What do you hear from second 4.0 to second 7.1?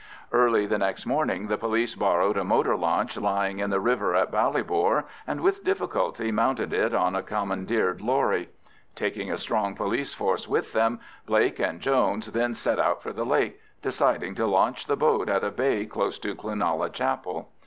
at Ballybor, and with difficulty mounted it